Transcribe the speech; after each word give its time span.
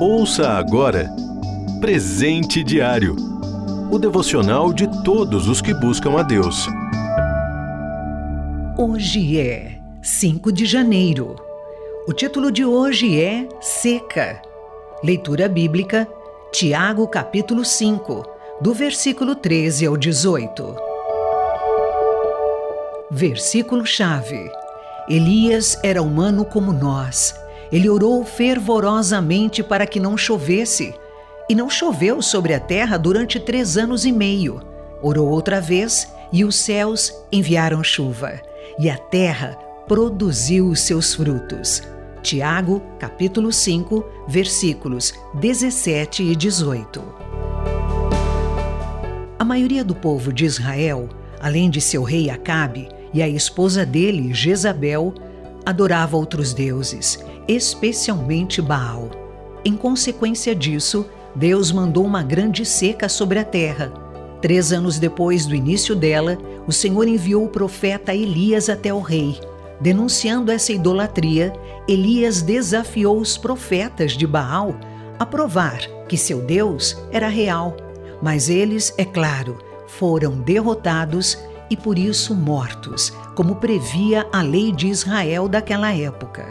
Ouça 0.00 0.50
agora 0.50 1.10
Presente 1.80 2.64
Diário 2.64 3.30
o 3.90 3.98
devocional 3.98 4.72
de 4.72 4.86
todos 5.02 5.48
os 5.48 5.60
que 5.60 5.74
buscam 5.74 6.16
a 6.16 6.22
Deus. 6.22 6.68
Hoje 8.78 9.40
é 9.40 9.80
5 10.00 10.52
de 10.52 10.64
janeiro. 10.64 11.34
O 12.06 12.12
título 12.12 12.52
de 12.52 12.64
hoje 12.64 13.20
é 13.20 13.48
Seca. 13.60 14.40
Leitura 15.02 15.48
bíblica, 15.48 16.06
Tiago, 16.52 17.08
capítulo 17.08 17.64
5, 17.64 18.24
do 18.60 18.72
versículo 18.72 19.34
13 19.34 19.86
ao 19.86 19.96
18. 19.96 20.76
Versículo-chave: 23.10 24.52
Elias 25.08 25.76
era 25.82 26.00
humano 26.00 26.44
como 26.44 26.72
nós. 26.72 27.34
Ele 27.72 27.88
orou 27.88 28.24
fervorosamente 28.24 29.62
para 29.62 29.86
que 29.86 30.00
não 30.00 30.16
chovesse, 30.16 30.94
e 31.48 31.54
não 31.54 31.68
choveu 31.68 32.22
sobre 32.22 32.54
a 32.54 32.60
terra 32.60 32.96
durante 32.96 33.40
três 33.40 33.76
anos 33.76 34.04
e 34.04 34.12
meio. 34.12 34.60
Orou 35.02 35.28
outra 35.28 35.60
vez, 35.60 36.08
e 36.32 36.44
os 36.44 36.56
céus 36.56 37.12
enviaram 37.32 37.82
chuva, 37.82 38.40
e 38.78 38.88
a 38.88 38.96
terra 38.96 39.58
produziu 39.86 40.68
os 40.68 40.80
seus 40.80 41.14
frutos. 41.14 41.82
Tiago, 42.22 42.82
capítulo 42.98 43.52
5, 43.52 44.04
versículos 44.28 45.12
17 45.34 46.22
e 46.22 46.36
18. 46.36 47.02
A 49.38 49.44
maioria 49.44 49.82
do 49.82 49.94
povo 49.94 50.32
de 50.32 50.44
Israel, 50.44 51.08
além 51.40 51.70
de 51.70 51.80
seu 51.80 52.02
rei 52.02 52.30
Acabe 52.30 52.88
e 53.12 53.22
a 53.22 53.28
esposa 53.28 53.84
dele, 53.84 54.32
Jezabel, 54.34 55.14
adorava 55.64 56.16
outros 56.16 56.52
deuses, 56.52 57.24
especialmente 57.46 58.60
Baal. 58.62 59.10
Em 59.64 59.76
consequência 59.76 60.54
disso, 60.54 61.06
Deus 61.34 61.70
mandou 61.70 62.04
uma 62.04 62.22
grande 62.22 62.64
seca 62.64 63.08
sobre 63.08 63.38
a 63.38 63.44
terra. 63.44 63.92
Três 64.40 64.72
anos 64.72 64.98
depois 64.98 65.46
do 65.46 65.54
início 65.54 65.94
dela, 65.94 66.38
o 66.66 66.72
Senhor 66.72 67.06
enviou 67.06 67.44
o 67.44 67.48
profeta 67.48 68.14
Elias 68.14 68.68
até 68.68 68.92
o 68.92 69.00
rei. 69.00 69.38
Denunciando 69.80 70.50
essa 70.50 70.72
idolatria, 70.72 71.52
Elias 71.86 72.42
desafiou 72.42 73.18
os 73.18 73.36
profetas 73.36 74.12
de 74.12 74.26
Baal 74.26 74.74
a 75.18 75.26
provar 75.26 75.80
que 76.08 76.16
seu 76.16 76.40
Deus 76.40 76.96
era 77.12 77.28
real. 77.28 77.76
Mas 78.22 78.48
eles, 78.48 78.94
é 78.98 79.04
claro, 79.04 79.58
foram 79.86 80.40
derrotados 80.40 81.38
e 81.70 81.76
por 81.76 81.98
isso 81.98 82.34
mortos, 82.34 83.12
como 83.34 83.56
previa 83.56 84.26
a 84.32 84.42
lei 84.42 84.72
de 84.72 84.88
Israel 84.88 85.48
daquela 85.48 85.94
época. 85.94 86.44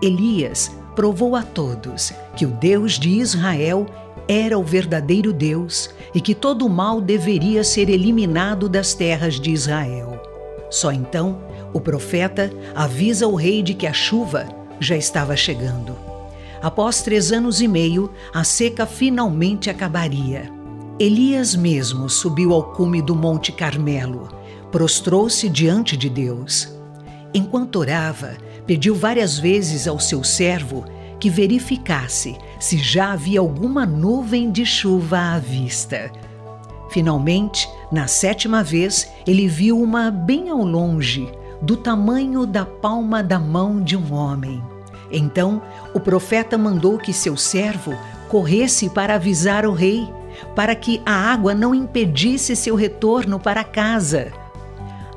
Elias 0.00 0.70
provou 0.94 1.34
a 1.34 1.42
todos 1.42 2.12
que 2.36 2.46
o 2.46 2.50
Deus 2.50 2.98
de 2.98 3.10
Israel 3.10 3.86
era 4.28 4.56
o 4.56 4.62
verdadeiro 4.62 5.32
Deus 5.32 5.90
e 6.14 6.20
que 6.20 6.34
todo 6.34 6.64
o 6.64 6.70
mal 6.70 7.00
deveria 7.00 7.64
ser 7.64 7.88
eliminado 7.88 8.68
das 8.68 8.94
terras 8.94 9.40
de 9.40 9.50
Israel. 9.50 10.22
Só 10.70 10.92
então 10.92 11.40
o 11.72 11.80
profeta 11.80 12.52
avisa 12.74 13.26
o 13.26 13.34
rei 13.34 13.62
de 13.62 13.74
que 13.74 13.86
a 13.86 13.92
chuva 13.92 14.46
já 14.78 14.96
estava 14.96 15.36
chegando. 15.36 15.96
Após 16.62 17.02
três 17.02 17.32
anos 17.32 17.60
e 17.60 17.66
meio, 17.66 18.10
a 18.32 18.44
seca 18.44 18.86
finalmente 18.86 19.68
acabaria. 19.68 20.50
Elias 20.98 21.56
mesmo 21.56 22.08
subiu 22.08 22.52
ao 22.52 22.74
cume 22.74 23.00
do 23.00 23.16
Monte 23.16 23.50
Carmelo, 23.50 24.28
prostrou-se 24.70 25.48
diante 25.48 25.96
de 25.96 26.08
Deus. 26.08 26.68
Enquanto 27.34 27.76
orava, 27.76 28.36
pediu 28.66 28.94
várias 28.94 29.38
vezes 29.38 29.86
ao 29.86 29.98
seu 29.98 30.22
servo 30.24 30.84
que 31.18 31.28
verificasse 31.28 32.36
se 32.58 32.78
já 32.78 33.12
havia 33.12 33.40
alguma 33.40 33.84
nuvem 33.84 34.50
de 34.50 34.64
chuva 34.64 35.34
à 35.34 35.38
vista. 35.38 36.10
Finalmente, 36.90 37.68
na 37.92 38.06
sétima 38.06 38.62
vez, 38.62 39.10
ele 39.26 39.46
viu 39.46 39.80
uma 39.80 40.10
bem 40.10 40.48
ao 40.50 40.64
longe, 40.64 41.30
do 41.62 41.76
tamanho 41.76 42.46
da 42.46 42.64
palma 42.64 43.22
da 43.22 43.38
mão 43.38 43.82
de 43.82 43.96
um 43.96 44.12
homem. 44.12 44.62
Então, 45.12 45.60
o 45.94 46.00
profeta 46.00 46.56
mandou 46.56 46.98
que 46.98 47.12
seu 47.12 47.36
servo 47.36 47.92
corresse 48.28 48.88
para 48.88 49.16
avisar 49.16 49.66
o 49.66 49.72
rei, 49.72 50.08
para 50.54 50.74
que 50.74 51.02
a 51.04 51.12
água 51.12 51.54
não 51.54 51.74
impedisse 51.74 52.56
seu 52.56 52.74
retorno 52.74 53.38
para 53.38 53.62
casa. 53.62 54.32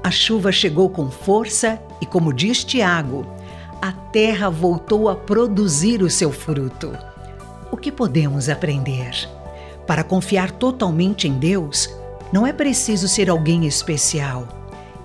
A 0.04 0.12
chuva 0.12 0.52
chegou 0.52 0.90
com 0.90 1.10
força 1.10 1.82
e, 2.02 2.06
como 2.06 2.34
diz 2.34 2.64
Tiago, 2.64 3.26
a 3.82 3.94
terra 3.94 4.50
voltou 4.50 5.08
a 5.08 5.16
produzir 5.16 6.04
o 6.04 6.10
seu 6.10 6.30
fruto. 6.30 6.92
O 7.72 7.78
que 7.78 7.90
podemos 7.90 8.50
aprender? 8.50 9.30
Para 9.88 10.04
confiar 10.04 10.52
totalmente 10.52 11.28
em 11.28 11.34
Deus, 11.34 11.90
não 12.34 12.46
é 12.46 12.52
preciso 12.52 13.08
ser 13.08 13.30
alguém 13.30 13.66
especial. 13.66 14.48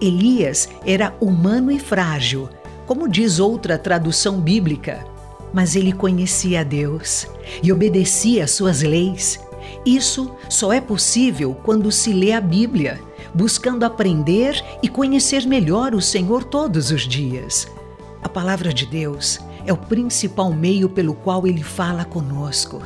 Elias 0.00 0.68
era 0.84 1.14
humano 1.20 1.70
e 1.70 1.78
frágil, 1.78 2.48
como 2.84 3.08
diz 3.08 3.38
outra 3.38 3.78
tradução 3.78 4.40
bíblica, 4.40 5.04
mas 5.52 5.76
ele 5.76 5.92
conhecia 5.92 6.64
Deus 6.64 7.26
e 7.62 7.72
obedecia 7.72 8.44
às 8.44 8.50
suas 8.50 8.82
leis. 8.82 9.38
Isso 9.84 10.34
só 10.48 10.72
é 10.72 10.80
possível 10.80 11.54
quando 11.62 11.92
se 11.92 12.12
lê 12.12 12.32
a 12.32 12.40
Bíblia, 12.40 13.00
buscando 13.38 13.84
aprender 13.84 14.60
e 14.82 14.88
conhecer 14.88 15.46
melhor 15.46 15.94
o 15.94 16.02
Senhor 16.02 16.42
todos 16.42 16.90
os 16.90 17.02
dias. 17.02 17.68
A 18.20 18.28
palavra 18.28 18.74
de 18.74 18.84
Deus 18.84 19.38
é 19.64 19.72
o 19.72 19.76
principal 19.76 20.52
meio 20.52 20.88
pelo 20.88 21.14
qual 21.14 21.46
ele 21.46 21.62
fala 21.62 22.04
conosco. 22.04 22.82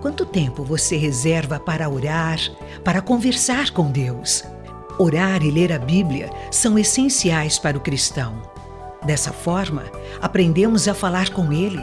Quanto 0.00 0.24
tempo 0.24 0.62
você 0.62 0.96
reserva 0.96 1.58
para 1.58 1.88
orar, 1.88 2.38
para 2.84 3.02
conversar 3.02 3.72
com 3.72 3.90
Deus? 3.90 4.44
Orar 5.00 5.42
e 5.42 5.50
ler 5.50 5.72
a 5.72 5.80
Bíblia 5.80 6.30
são 6.48 6.78
essenciais 6.78 7.58
para 7.58 7.76
o 7.76 7.80
cristão. 7.80 8.40
Dessa 9.04 9.32
forma, 9.32 9.82
aprendemos 10.22 10.86
a 10.86 10.94
falar 10.94 11.30
com 11.30 11.52
Ele, 11.52 11.82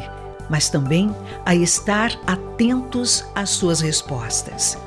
mas 0.49 0.69
também 0.69 1.13
a 1.45 1.53
estar 1.53 2.17
atentos 2.25 3.25
às 3.35 3.49
suas 3.49 3.81
respostas. 3.81 4.77